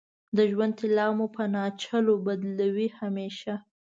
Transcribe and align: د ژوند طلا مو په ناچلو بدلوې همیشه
د 0.37 0.37
ژوند 0.51 0.73
طلا 0.79 1.07
مو 1.17 1.25
په 1.35 1.43
ناچلو 1.55 2.13
بدلوې 2.25 2.87
همیشه 2.99 3.53